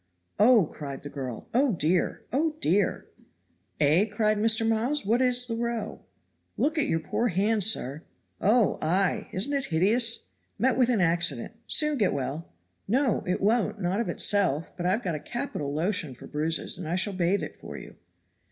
[0.39, 1.47] "Oh!" cried the girl.
[1.53, 2.23] "Oh, dear!
[2.33, 3.05] Oh, dear!"
[3.79, 4.67] "Eh?" cried Mr.
[4.67, 5.99] Miles, "what is the row?"
[6.57, 8.01] "Look at your poor hand, sir!"
[8.41, 9.29] "Oh, ay!
[9.31, 10.29] isn't it hideous.
[10.57, 11.51] Met with an accident.
[11.67, 12.47] Soon get well."
[12.87, 16.79] "No, it won't, not of itself; but I have got a capital lotion for bruises,
[16.79, 17.95] and I shall bathe it for you."